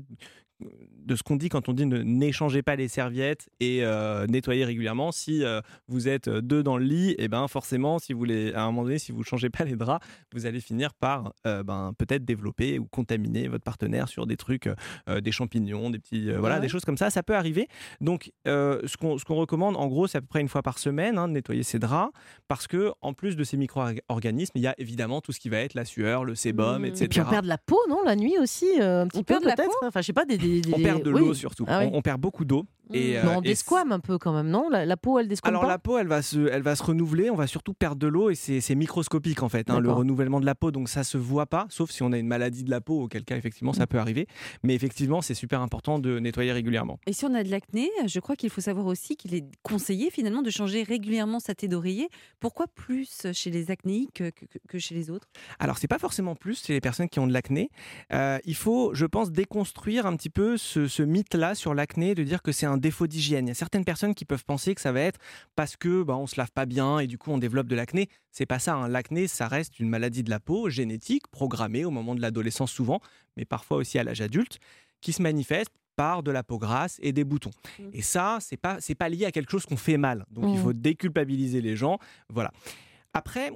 [0.59, 4.65] de ce qu'on dit quand on dit ne n'échangez pas les serviettes et euh, nettoyez
[4.65, 5.11] régulièrement.
[5.11, 8.53] Si euh, vous êtes deux dans le lit, et eh ben forcément, si vous les,
[8.53, 11.33] à un moment donné, si vous ne changez pas les draps, vous allez finir par
[11.45, 14.69] euh, ben, peut-être développer ou contaminer votre partenaire sur des trucs,
[15.07, 17.09] des champignons, des petits, voilà, des choses comme ça.
[17.09, 17.67] Ça peut arriver.
[18.01, 21.17] Donc, ce qu'on qu'on recommande, en gros, c'est à peu près une fois par semaine
[21.17, 22.11] hein, de nettoyer ses draps,
[22.47, 25.59] parce que en plus de ces micro-organismes, il y a évidemment tout ce qui va
[25.59, 27.05] être la sueur, le sébum, etc.
[27.05, 29.69] Et puis on perd de la peau, non, la nuit aussi, un petit peu peut-être.
[29.83, 31.65] Enfin, je sais pas des on perd de l'eau surtout.
[31.67, 32.65] Ah on, perd beaucoup d'eau.
[32.93, 34.69] Et, non, on euh, desquame un peu quand même, non?
[34.69, 35.67] La, la peau, elle desquame Alors pas?
[35.67, 37.29] la peau, elle va se, elle va se renouveler.
[37.29, 40.45] On va surtout perdre de l'eau et c'est microscopique en fait, hein, le renouvellement de
[40.45, 40.71] la peau.
[40.71, 43.23] Donc ça se voit pas, sauf si on a une maladie de la peau, auquel
[43.25, 44.27] cas effectivement ça peut arriver.
[44.63, 46.99] Mais effectivement, c'est super important de nettoyer régulièrement.
[47.07, 50.09] Et si on a de l'acné, je crois qu'il faut savoir aussi qu'il est conseillé
[50.09, 52.09] finalement de changer régulièrement sa thé d'oreiller.
[52.39, 55.27] Pourquoi plus chez les acnéiques que, que- que chez les autres?
[55.59, 57.69] Alors c'est pas forcément plus chez les personnes qui ont de l'acné.
[58.13, 62.23] Euh, il faut, je pense, déconstruire un petit peu ce, ce mythe-là sur l'acné, de
[62.23, 63.45] dire que c'est un défaut d'hygiène.
[63.45, 65.19] Il y a certaines personnes qui peuvent penser que ça va être
[65.55, 68.09] parce que bah, on se lave pas bien et du coup on développe de l'acné.
[68.31, 68.75] C'est pas ça.
[68.75, 68.87] hein.
[68.87, 72.99] L'acné, ça reste une maladie de la peau génétique, programmée au moment de l'adolescence souvent,
[73.35, 74.59] mais parfois aussi à l'âge adulte,
[75.01, 77.49] qui se manifeste par de la peau grasse et des boutons.
[77.91, 80.25] Et ça, c'est pas c'est pas lié à quelque chose qu'on fait mal.
[80.29, 80.63] Donc il Mhm.
[80.63, 81.97] faut déculpabiliser les gens.
[82.29, 82.51] Voilà.
[83.13, 83.51] Après,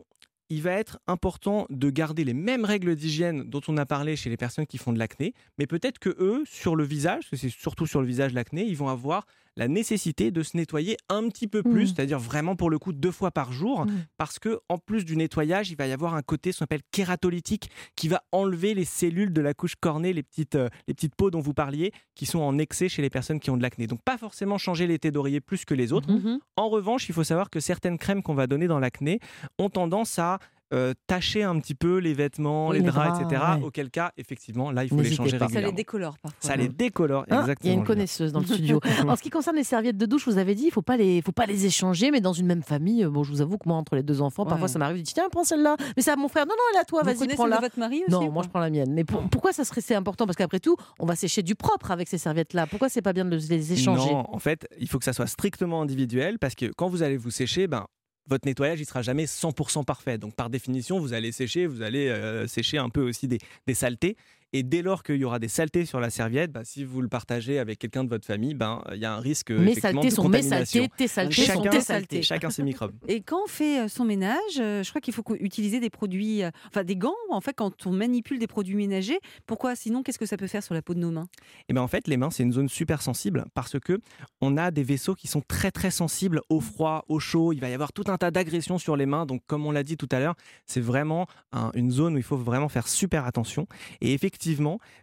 [0.51, 4.29] il va être important de garder les mêmes règles d'hygiène dont on a parlé chez
[4.29, 7.37] les personnes qui font de l'acné, mais peut-être que eux, sur le visage, parce que
[7.37, 9.25] c'est surtout sur le visage l'acné, ils vont avoir
[9.57, 11.87] la nécessité de se nettoyer un petit peu plus, Mhm.
[11.87, 14.05] c'est-à-dire vraiment pour le coup deux fois par jour, Mhm.
[14.17, 16.81] parce que en plus du nettoyage, il va y avoir un côté ce qu'on appelle
[16.91, 21.15] kératolytique qui va enlever les cellules de la couche cornée, les petites, euh, les petites
[21.15, 23.87] peaux dont vous parliez, qui sont en excès chez les personnes qui ont de l'acné.
[23.87, 26.09] Donc pas forcément changer les thés d'oreiller plus que les autres.
[26.11, 26.39] Mhm.
[26.55, 29.19] En revanche, il faut savoir que certaines crèmes qu'on va donner dans l'acné
[29.59, 30.39] ont tendance à
[30.73, 33.43] euh, tacher un petit peu les vêtements, Oui, les les draps, draps, etc.
[33.59, 33.63] ouais.
[33.65, 35.47] Auquel cas, effectivement, là, il faut les changer pas.
[35.47, 35.75] Ça les régulièrement.
[35.75, 36.37] décolore parfois.
[36.39, 37.69] Ça les décolore, Hein exactement.
[37.71, 38.79] Il y a une connaisseuse dans le studio.
[39.07, 41.21] en ce qui concerne les serviettes de douche, vous avez dit, il faut pas les,
[41.21, 43.05] faut pas les échanger, mais dans une même famille.
[43.05, 45.13] Bon, je vous avoue que moi, entre les deux enfants, parfois ça m'arrive de dire
[45.13, 45.75] tiens, prends celle-là.
[45.95, 46.45] Mais c'est à mon frère.
[46.45, 47.03] Non, non, elle est à toi.
[47.03, 47.59] Vas-y, prends-la.
[47.59, 48.93] votre mari aussi Non, moi je prends la mienne.
[48.93, 50.25] Mais pour- pourquoi ça serait c'est important?
[50.25, 52.67] Parce qu'après tout, on va sécher du propre avec ces serviettes-là.
[52.67, 54.11] Pourquoi c'est pas bien de les échanger?
[54.11, 57.17] Non, en fait, il faut que ça soit strictement individuel parce que quand vous allez
[57.17, 57.85] vous sécher, ben,
[58.27, 60.17] votre nettoyage il sera jamais 100% parfait.
[60.17, 63.73] Donc par définition, vous allez sécher, vous allez euh, sécher un peu aussi des, des
[63.73, 64.17] saletés.
[64.53, 67.07] Et dès lors qu'il y aura des saletés sur la serviette, ben, si vous le
[67.07, 70.09] partagez avec quelqu'un de votre famille, ben, il y a un risque Mes effectivement, saletés
[70.09, 72.21] de sont mes saletés, tes saletés sont Chacun, tes saletés.
[72.21, 72.91] chacun ses microbes.
[73.07, 76.43] Et quand on fait euh, son ménage, euh, je crois qu'il faut utiliser des produits,
[76.43, 79.19] euh, enfin des gants, en fait, quand on manipule des produits ménagers.
[79.45, 79.75] Pourquoi?
[79.75, 81.27] Sinon, qu'est-ce que ça peut faire sur la peau de nos mains?
[81.69, 83.99] Et ben en fait, les mains, c'est une zone super sensible parce que
[84.41, 87.53] on a des vaisseaux qui sont très très sensibles au froid, au chaud.
[87.53, 89.25] Il va y avoir tout un tas d'agressions sur les mains.
[89.25, 90.35] Donc, comme on l'a dit tout à l'heure,
[90.65, 93.65] c'est vraiment un- une zone où il faut vraiment faire super attention.
[94.01, 94.40] Et effectivement,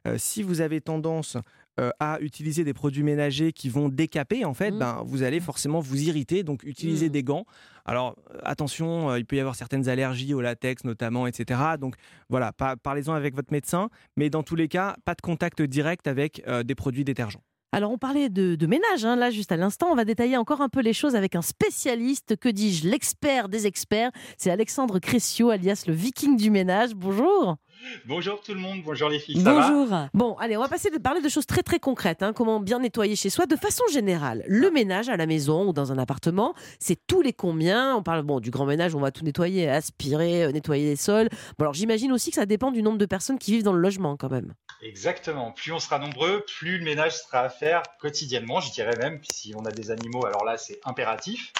[0.06, 1.36] euh, si vous avez tendance
[1.80, 4.78] euh, à utiliser des produits ménagers qui vont décaper, en fait, Mhm.
[4.80, 6.42] ben, vous allez forcément vous irriter.
[6.42, 7.12] Donc, utilisez Mhm.
[7.12, 7.44] des gants.
[7.84, 11.60] Alors, euh, attention, il peut y avoir certaines allergies au latex notamment, etc.
[11.80, 11.94] Donc,
[12.28, 13.90] voilà, pa- parlez-en avec votre médecin.
[14.16, 17.42] Mais dans tous les cas, pas de contact direct avec euh, des produits détergents.
[17.70, 19.88] Alors, on parlait de, de ménage, hein, là, juste à l'instant.
[19.92, 23.66] On va détailler encore un peu les choses avec un spécialiste, que dis-je, l'expert des
[23.68, 24.10] experts.
[24.38, 26.94] C'est Alexandre Cressio, alias le viking du ménage.
[26.96, 27.56] Bonjour.
[28.06, 30.08] Bonjour tout le monde, bonjour les filles, ça va Bonjour.
[30.14, 32.22] Bon, allez, on va passer de parler de choses très très concrètes.
[32.22, 33.46] hein, comment bien nettoyer chez soi.
[33.46, 37.32] De façon générale, le ménage à la maison ou dans un appartement, c'est tous les
[37.32, 37.94] combien?
[37.94, 41.28] On parle bon du grand ménage, on va tout nettoyer, aspirer, euh, nettoyer les sols.
[41.58, 43.80] Bon, alors j'imagine aussi que ça dépend du nombre de personnes qui vivent dans le
[43.80, 44.54] logement quand même.
[44.82, 49.20] Exactement, plus on sera nombreux, plus le ménage sera à faire quotidiennement, je dirais même,
[49.30, 51.52] si on a des animaux, alors là c'est impératif.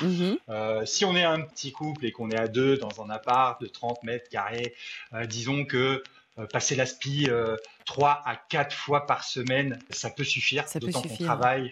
[0.49, 3.61] Euh, si on est un petit couple et qu'on est à deux dans un appart
[3.61, 4.75] de 30 mètres carrés,
[5.15, 6.03] euh, disons que
[6.47, 11.03] passer l'aspi euh, 3 à 4 fois par semaine, ça peut suffire, Ça peut d'autant
[11.03, 11.27] qu'on suffire.
[11.27, 11.71] travaille.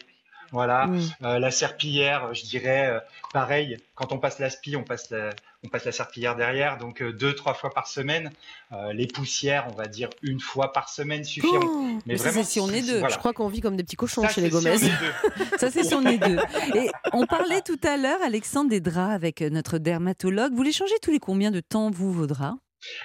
[0.52, 1.00] Voilà, Mm.
[1.24, 3.00] Euh, la serpillière, je dirais, euh,
[3.33, 5.31] pareil, quand on passe l'aspi, on passe la,
[5.64, 8.31] on passe la serpillière derrière, donc euh, deux, trois fois par semaine.
[8.70, 11.61] Euh, les poussières, on va dire une fois par semaine suffiront.
[11.64, 13.00] Oh, mais si on est deux.
[13.00, 13.12] voilà.
[13.12, 14.79] Je crois qu'on vit comme des petits cochons Ça, chez les si Gomez.
[15.59, 16.38] Ça, c'est si on est deux.
[16.76, 20.52] Et on parlait tout à l'heure, Alexandre, des draps avec euh, notre dermatologue.
[20.55, 22.57] Vous les changez tous les combien de temps, vous, vos draps?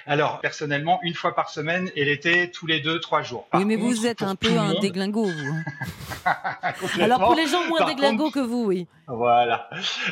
[0.06, 3.46] Alors, personnellement, une fois par semaine et l'été, tous les deux, trois jours.
[3.48, 5.62] Par Oui, mais vous êtes un peu un monde- déglingo, vous.
[7.00, 8.86] Alors pour les gens moins déglingos contre- que vous, oui.
[9.08, 9.68] Voilà.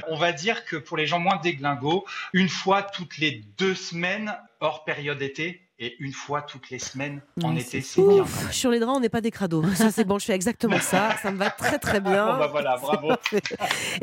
[0.08, 4.36] On va dire que pour les gens moins déglingos, une fois toutes les deux semaines,
[4.60, 8.24] hors période été, et une fois toutes les semaines en Ouais, été, c'est bien.
[8.52, 9.64] Sur les draps, on n'est pas des crados.
[9.74, 11.16] Ça, c'est bon, je fais exactement ça.
[11.22, 12.26] Ça me va très, très bien.
[12.34, 13.12] Bon, bah voilà, bravo.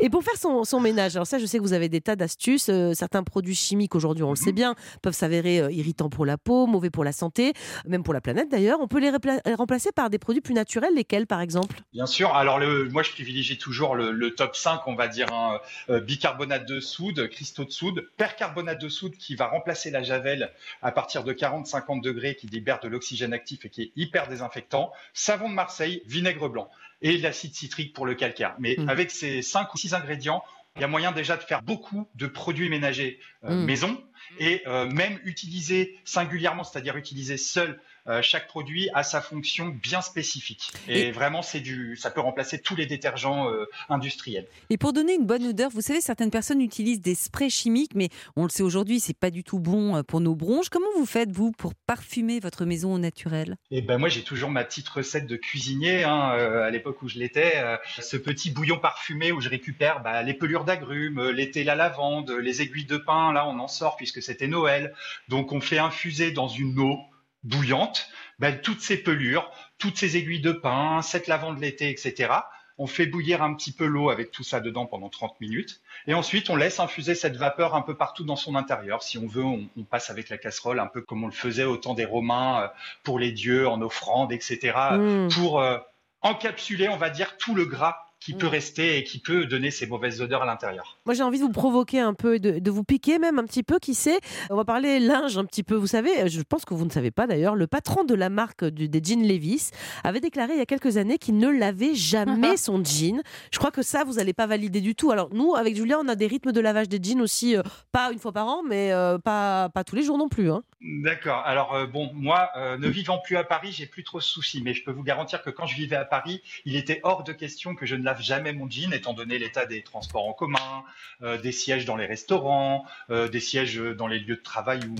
[0.00, 2.16] Et pour faire son, son ménage, alors ça, je sais que vous avez des tas
[2.16, 2.68] d'astuces.
[2.68, 4.44] Euh, certains produits chimiques, aujourd'hui, on le Mhm.
[4.44, 7.52] sait bien, peuvent s'avérer euh, irritants pour la peau, mauvais pour la santé,
[7.86, 8.78] même pour la planète d'ailleurs.
[8.80, 9.12] On peut les
[9.54, 11.76] remplacer par des produits plus naturels, lesquels, par exemple?
[11.92, 12.34] Bien sûr.
[12.34, 15.60] Alors, le, moi, je privilégie toujours le, le top 5, on va dire, hein,
[15.90, 20.50] euh, bicarbonate de soude, cristaux de soude, percarbonate de soude qui va remplacer la javel
[20.82, 21.32] à partir de
[21.68, 26.02] 40-50 degrés, qui libère de l'oxygène actif et qui est hyper désinfectant, savon de Marseille,
[26.06, 26.70] vinaigre blanc
[27.02, 28.54] et de l'acide citrique pour le calcaire.
[28.58, 28.88] Mais Mm.
[28.88, 30.42] avec ces 5 ou 6 ingrédients,
[30.76, 33.64] il y a moyen déjà de faire beaucoup de produits ménagers euh, Mm.
[33.64, 34.04] maison
[34.40, 40.72] et même utiliser singulièrement, c'est-à-dire utiliser seul euh, chaque produit a sa fonction bien spécifique.
[40.88, 44.46] Et, vraiment, c'est du, ça peut remplacer tous les détergents euh, industriels.
[44.70, 48.08] Et pour donner une bonne odeur, vous savez, certaines personnes utilisent des sprays chimiques, mais
[48.36, 50.70] on le sait aujourd'hui, c'est pas du tout bon euh, pour nos bronches.
[50.70, 53.56] Comment vous faites vous pour parfumer votre maison au naturel?
[53.70, 56.04] Eh ben moi, j'ai toujours ma petite recette de cuisinier.
[56.04, 57.54] Hein, à l'époque où je l'étais,
[57.86, 62.62] ce petit bouillon parfumé où je récupère bah, les pelures d'agrumes, l'été la lavande, les
[62.62, 63.32] aiguilles de pin.
[63.32, 64.94] Là, on en sort puisque c'était Noël.
[65.28, 66.98] Donc, on fait infuser dans une eau
[67.44, 72.32] bouillante, ben, toutes ces pelures, toutes ces aiguilles de pin, cette lavande l'été, etc.
[72.80, 75.80] On fait bouillir un petit peu l'eau avec tout ça dedans pendant 30 minutes.
[76.06, 79.02] Et ensuite, on laisse infuser cette vapeur un peu partout dans son intérieur.
[79.02, 81.76] Si on veut, on, passe avec la casserole, un peu comme on le faisait au
[81.76, 82.68] temps des Romains euh,
[83.02, 84.76] pour les dieux, en offrande, etc.
[84.92, 85.28] Mmh.
[85.34, 85.78] Pour euh,
[86.22, 88.50] encapsuler, on va dire, tout le gras qui peut mm.
[88.50, 90.98] rester et qui peut donner ces mauvaises odeurs à l'intérieur.
[91.06, 93.62] Moi, j'ai envie de vous provoquer un peu, de, de, vous piquer même un petit
[93.62, 94.18] peu, qui sait.
[94.50, 95.74] On va parler linge un petit peu.
[95.74, 98.64] Vous savez, je pense que vous ne savez pas d'ailleurs, le patron de la marque
[98.64, 99.70] du, des jeans Levis
[100.04, 103.22] avait déclaré il y a quelques années qu'il ne lavait jamais son jean.
[103.52, 105.10] Je crois que ça, vous n'allez pas valider du tout.
[105.10, 108.10] Alors, nous, avec Julien, on a des rythmes de lavage des jeans aussi, euh, pas
[108.12, 110.50] une fois par an, mais euh, pas, pas tous les jours non plus.
[110.50, 110.62] Hein.
[110.80, 111.42] D'accord.
[111.44, 114.74] Alors, euh, bon, moi, ne vivant plus à Paris, j'ai plus trop de soucis, mais
[114.74, 117.74] je peux vous garantir que quand je vivais à Paris, il était hors de question
[117.74, 120.84] que je ne jamais mon jean, étant donné l'état des transports en commun,
[121.22, 124.94] euh, des sièges dans les restaurants, euh, des sièges dans les lieux de travail où,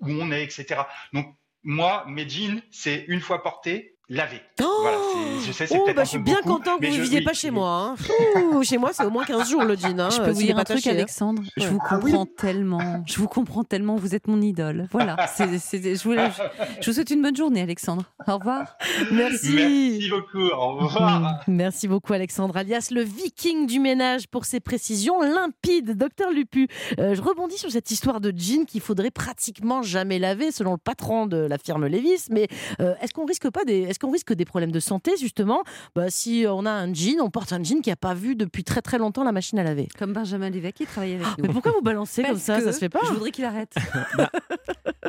[0.00, 0.82] où on est, etc.
[1.12, 4.40] Donc moi, mes jeans, c'est une fois porté, lavé.
[4.62, 4.98] Oh voilà,
[5.46, 7.96] je sais, oh, bah, je suis bien content que vous ne viviez pas chez moi.
[7.98, 8.62] Hein.
[8.62, 9.98] chez moi, c'est au moins 15 jours le jean.
[9.98, 10.86] Hein, je peux vous dire un truc.
[10.86, 13.02] Alexandre Je vous ah comprends tellement.
[13.06, 13.96] Je vous comprends tellement.
[13.96, 14.88] Vous êtes mon idole.
[14.92, 15.16] Voilà.
[15.38, 18.04] je, vous, je, vous, souhaite une bonne journée, Alexandre.
[18.26, 18.76] Au revoir.
[19.12, 19.54] Merci.
[19.54, 20.48] Merci beaucoup.
[20.48, 21.40] Au revoir.
[21.48, 25.96] Merci beaucoup, Alexandre, alias le viking du ménage, pour ses précisions limpides.
[25.96, 30.52] Docteur Lupu, euh, je rebondis sur cette histoire de jean qu'il faudrait pratiquement jamais laver,
[30.52, 32.26] selon le patron de la firme Levis.
[32.30, 32.48] Mais
[32.80, 35.62] euh, est-ce qu'on risque pas des est-ce qu'on risque des problèmes de santé, justement?
[35.94, 38.64] Bah, Si on a un jean, on porte un jean qui n'a pas vu depuis
[38.64, 39.88] très très longtemps la machine à laver.
[39.96, 41.44] Comme Benjamin Lévesque qui travaille avec nous.
[41.46, 42.60] Mais pourquoi vous balancez comme ça?
[42.60, 43.72] Ça se fait pas Je voudrais qu'il arrête.
[44.16, 44.30] Bah,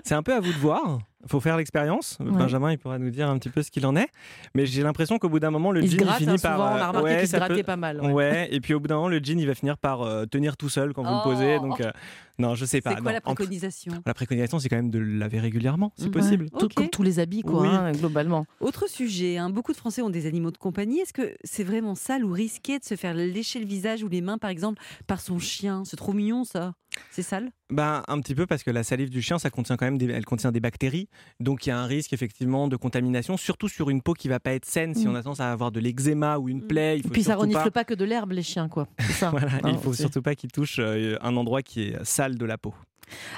[0.04, 1.00] c'est un peu à vous de voir.
[1.26, 2.18] Il faut faire l'expérience.
[2.20, 4.08] Benjamin, il pourra nous dire un petit peu ce qu'il en est.
[4.54, 6.58] Mais j'ai l'impression qu'au bout d'un moment, le jean il finit hein, par.
[6.58, 8.02] Souvent, on a remarqué qu'il se grattait pas mal.
[8.02, 8.48] Ouais.
[8.52, 10.70] Et puis au bout d'un moment, le jean, il va finir par euh, tenir tout
[10.70, 11.60] seul quand vous le posez.
[11.60, 11.92] Donc, euh,
[12.38, 12.96] non, je sais pas.
[12.96, 13.94] C'est quoi la préconisation?
[14.06, 16.50] La préconisation, c'est quand même de le laver régulièrement, c'est possible.
[16.60, 18.46] Tout, comme tous les habits, quoi, hein, globalement.
[18.60, 21.00] Autre sujet, hein, beaucoup de Français ont des animaux de compagnie.
[21.00, 24.22] Est-ce que c'est vraiment sale ou risqué de se faire lécher le visage ou les
[24.22, 25.84] mains, par exemple, par son chien?
[25.86, 26.74] C'est trop mignon, ça.
[27.12, 27.52] C'est sale?
[27.70, 30.08] Ben, un petit peu parce que la salive du chien, ça contient quand même des,
[30.08, 33.90] elle contient des bactéries, donc il y a un risque effectivement de contamination, surtout sur
[33.90, 34.94] une peau qui va pas être saine.
[34.94, 35.10] Si mm.
[35.10, 36.68] on a tendance à avoir de l'eczéma ou une mm.
[36.68, 37.84] plaie, il faut Et puis ça renifle pas...
[37.84, 38.88] que de l'herbe les chiens, quoi.
[39.12, 39.30] Ça.
[39.32, 42.58] voilà, il faut surtout pas qu'ils touchent euh, un endroit qui est sale de la
[42.58, 42.74] peau.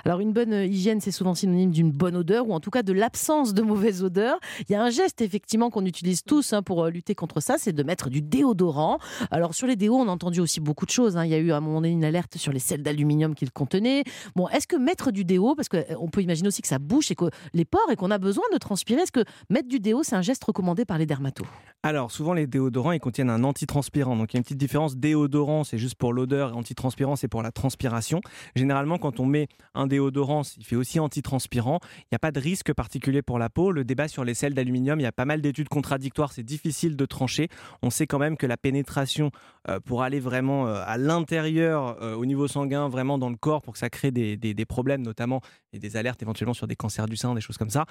[0.06, 2.94] Alors une bonne hygiène, c'est souvent synonyme d'une bonne odeur ou en tout cas de
[2.94, 4.40] l'absence de mauvaise odeur.
[4.68, 7.56] Il y a un geste effectivement qu'on utilise tous hein, pour euh, lutter contre ça,
[7.58, 9.00] c'est de mettre du déodorant.
[9.32, 11.18] Alors sur les déos, on a entendu aussi beaucoup de choses.
[11.18, 11.26] Hein.
[11.26, 13.52] Il y a eu à un moment donné une alerte sur les sels d'aluminium qu'il
[13.52, 14.04] contenait.
[14.36, 17.12] Bon, est-ce que mettre du déo, parce qu'on euh, peut imaginer aussi que ça bouche
[17.12, 20.04] et que les pores et qu'on a besoin de transpirer, est-ce que mettre du déo,
[20.04, 21.48] c'est un geste recommandé par les dermatos?
[21.84, 24.16] Alors souvent les déodorants, ils contiennent un antitranspirant.
[24.16, 24.98] Donc il y a une petite différence.
[24.98, 28.22] Déodorant, c'est juste pour l'odeur, et antitranspirant, c'est pour la transpiration.
[28.56, 31.80] Généralement, quand on met un déodorant il fait aussi antitranspirant.
[32.04, 33.72] Il n'y a pas de risque particulier pour la peau.
[33.72, 36.96] Le débat sur les sels d'aluminium, il y a pas mal d'études contradictoires, c'est difficile
[36.96, 37.50] de trancher.
[37.82, 39.32] On sait quand même que la pénétration
[39.70, 43.62] euh, pour aller vraiment euh, à l'intérieur, euh, au niveau sanguin, vraiment dans le corps,
[43.62, 45.42] pour que ça crée des, problèmes, notamment,
[45.74, 47.86] et des alertes éventuellement sur des cancers du sein, des choses comme ça.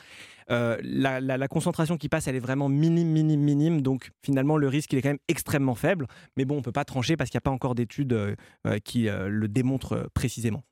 [0.48, 3.80] La, concentration qui passe, elle est vraiment minime, minime, minime.
[3.82, 6.06] Donc finalement, le risque, il est quand même extrêmement faible.
[6.36, 8.36] Mais bon, on ne peut pas trancher parce qu'il n'y a pas encore d'études
[8.84, 10.64] qui le démontrent précisément.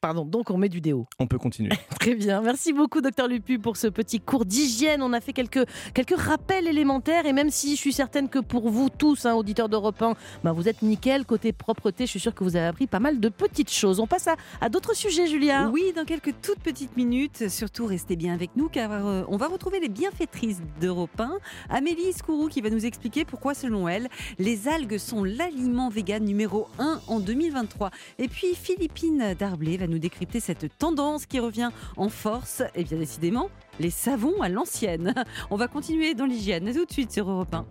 [0.00, 1.08] Pardon, donc on met du déo.
[1.18, 1.72] On peut continuer.
[1.98, 2.40] Très bien.
[2.40, 5.02] Merci beaucoup, docteur Lupu, pour ce petit cours d'hygiène.
[5.02, 7.26] On a fait quelques, quelques rappels élémentaires.
[7.26, 10.52] Et même si je suis certaine que pour vous tous, hein, auditeurs d'Europe 1, ben
[10.52, 11.26] vous êtes nickel.
[11.26, 13.98] Côté propreté, je suis sûre que vous avez appris pas mal de petites choses.
[13.98, 14.28] On passe
[14.60, 15.68] à, d'autres sujets, Julia.
[15.72, 17.48] Oui, dans quelques toutes petites minutes.
[17.48, 21.38] Surtout, restez bien avec nous, car euh, on va retrouver les bienfaitrices d'Europe 1.
[21.70, 24.08] Amélie Skourou qui va nous expliquer pourquoi, selon elle,
[24.38, 27.90] les algues sont l'aliment vegan numéro 1 en 2023.
[28.20, 32.62] Et puis, Philippine Darblé va nous décrypter cette tendance qui revient en force.
[32.74, 35.14] Et bien décidément, les savons à l'ancienne.
[35.50, 37.66] On va continuer dans l'hygiène tout de suite sur Europe 1.